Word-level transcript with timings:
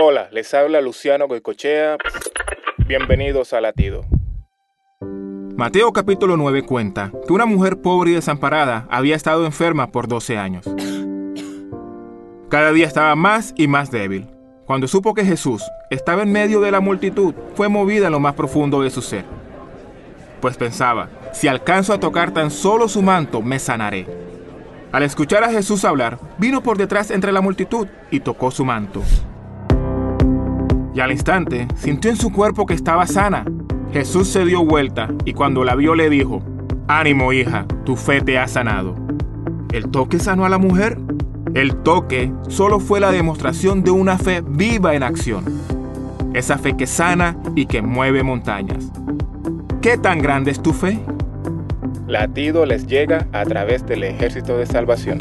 Hola, 0.00 0.28
les 0.30 0.54
habla 0.54 0.80
Luciano 0.80 1.26
Goicochea. 1.26 1.96
Bienvenidos 2.86 3.52
a 3.52 3.60
Latido. 3.60 4.04
Mateo 5.56 5.92
capítulo 5.92 6.36
9 6.36 6.62
cuenta 6.62 7.10
que 7.26 7.32
una 7.32 7.46
mujer 7.46 7.82
pobre 7.82 8.12
y 8.12 8.14
desamparada 8.14 8.86
había 8.90 9.16
estado 9.16 9.44
enferma 9.44 9.90
por 9.90 10.06
12 10.06 10.38
años. 10.38 10.64
Cada 12.48 12.70
día 12.70 12.86
estaba 12.86 13.16
más 13.16 13.52
y 13.56 13.66
más 13.66 13.90
débil. 13.90 14.28
Cuando 14.66 14.86
supo 14.86 15.14
que 15.14 15.24
Jesús 15.24 15.64
estaba 15.90 16.22
en 16.22 16.30
medio 16.30 16.60
de 16.60 16.70
la 16.70 16.78
multitud, 16.78 17.34
fue 17.56 17.68
movida 17.68 18.06
en 18.06 18.12
lo 18.12 18.20
más 18.20 18.34
profundo 18.34 18.82
de 18.82 18.90
su 18.90 19.02
ser. 19.02 19.24
Pues 20.40 20.56
pensaba, 20.56 21.08
si 21.32 21.48
alcanzo 21.48 21.92
a 21.92 21.98
tocar 21.98 22.32
tan 22.32 22.52
solo 22.52 22.86
su 22.86 23.02
manto, 23.02 23.42
me 23.42 23.58
sanaré. 23.58 24.06
Al 24.92 25.02
escuchar 25.02 25.42
a 25.42 25.50
Jesús 25.50 25.84
hablar, 25.84 26.20
vino 26.38 26.62
por 26.62 26.78
detrás 26.78 27.10
entre 27.10 27.32
la 27.32 27.40
multitud 27.40 27.88
y 28.12 28.20
tocó 28.20 28.52
su 28.52 28.64
manto. 28.64 29.02
Y 30.94 31.00
al 31.00 31.12
instante 31.12 31.68
sintió 31.76 32.10
en 32.10 32.16
su 32.16 32.32
cuerpo 32.32 32.66
que 32.66 32.74
estaba 32.74 33.06
sana. 33.06 33.44
Jesús 33.92 34.28
se 34.28 34.44
dio 34.44 34.64
vuelta 34.64 35.08
y 35.24 35.32
cuando 35.32 35.64
la 35.64 35.74
vio 35.74 35.94
le 35.94 36.10
dijo, 36.10 36.42
Ánimo 36.88 37.32
hija, 37.32 37.66
tu 37.84 37.96
fe 37.96 38.20
te 38.20 38.38
ha 38.38 38.48
sanado. 38.48 38.94
¿El 39.72 39.90
toque 39.90 40.18
sanó 40.18 40.44
a 40.44 40.48
la 40.48 40.58
mujer? 40.58 40.98
El 41.54 41.76
toque 41.76 42.32
solo 42.48 42.80
fue 42.80 43.00
la 43.00 43.10
demostración 43.10 43.82
de 43.82 43.90
una 43.90 44.18
fe 44.18 44.42
viva 44.46 44.94
en 44.94 45.02
acción. 45.02 45.44
Esa 46.34 46.58
fe 46.58 46.76
que 46.76 46.86
sana 46.86 47.36
y 47.54 47.66
que 47.66 47.82
mueve 47.82 48.22
montañas. 48.22 48.90
¿Qué 49.80 49.98
tan 49.98 50.18
grande 50.18 50.50
es 50.50 50.62
tu 50.62 50.72
fe? 50.72 50.98
Latido 52.06 52.64
les 52.64 52.86
llega 52.86 53.26
a 53.32 53.44
través 53.44 53.86
del 53.86 54.04
ejército 54.04 54.56
de 54.56 54.66
salvación. 54.66 55.18